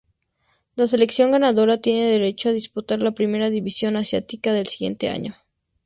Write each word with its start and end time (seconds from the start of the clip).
La 0.77 0.87
selección 0.87 1.29
ganadora 1.29 1.77
tiene 1.79 2.05
derecho 2.09 2.49
a 2.49 2.53
disputar 2.53 3.03
la 3.03 3.11
primera 3.11 3.51
división 3.51 3.97
asiática 3.97 4.51
del 4.51 4.65
siguiente 4.65 5.09
año. 5.11 5.35